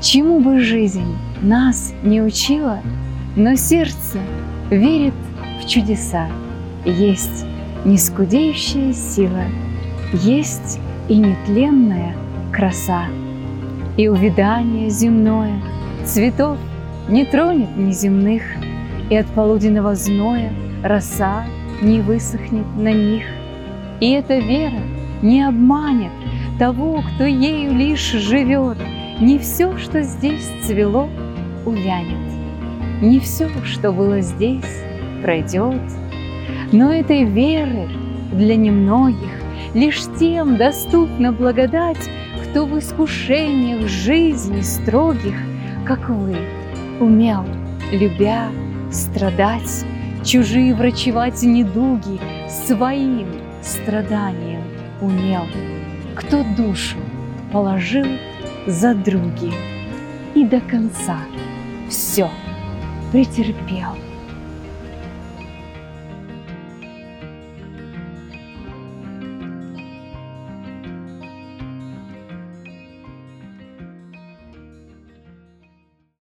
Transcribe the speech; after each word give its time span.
Чему 0.00 0.40
бы 0.40 0.60
жизнь 0.60 1.14
нас 1.42 1.92
не 2.02 2.22
учила, 2.22 2.80
но 3.36 3.54
сердце 3.54 4.18
верит 4.70 5.12
в 5.60 5.68
чудеса. 5.68 6.28
Есть 6.86 7.44
нескудеющая 7.84 8.94
сила, 8.94 9.44
есть 10.14 10.80
и 11.10 11.18
нетленная 11.18 12.16
краса. 12.50 13.04
И 13.98 14.08
увядание 14.08 14.88
земное 14.88 15.60
цветов 16.06 16.56
не 17.06 17.26
тронет 17.26 17.76
неземных, 17.76 18.42
И 19.10 19.16
от 19.16 19.26
полуденного 19.26 19.94
зноя 19.96 20.50
роса 20.82 21.44
не 21.82 22.00
высохнет 22.00 22.66
на 22.74 22.92
них. 22.92 23.24
И 24.00 24.12
эта 24.12 24.38
вера 24.38 24.80
не 25.20 25.42
обманет 25.42 26.12
того, 26.58 27.02
кто 27.02 27.24
ею 27.24 27.74
лишь 27.74 28.12
живет. 28.12 28.78
Не 29.20 29.38
все, 29.38 29.76
что 29.76 30.00
здесь 30.00 30.50
цвело, 30.62 31.10
увянет, 31.66 32.16
Не 33.02 33.20
все, 33.20 33.50
что 33.64 33.92
было 33.92 34.22
здесь, 34.22 34.82
пройдет. 35.22 35.82
Но 36.72 36.90
этой 36.90 37.24
веры 37.24 37.86
для 38.32 38.56
немногих 38.56 39.42
Лишь 39.74 40.00
тем 40.18 40.56
доступна 40.56 41.32
благодать, 41.32 42.08
Кто 42.42 42.64
в 42.64 42.78
искушениях 42.78 43.86
жизни 43.88 44.62
строгих, 44.62 45.36
Как 45.84 46.08
вы, 46.08 46.36
умел, 46.98 47.44
любя, 47.92 48.48
страдать, 48.90 49.84
Чужие 50.24 50.74
врачевать 50.74 51.42
недуги, 51.42 52.18
Своим 52.48 53.26
страданием 53.60 54.62
умел, 55.02 55.44
Кто 56.14 56.42
душу 56.56 56.96
положил 57.52 58.06
за 58.66 58.94
други 58.94 59.52
И 60.34 60.44
до 60.44 60.60
конца 60.60 61.18
все 61.88 62.30
претерпел. 63.12 64.09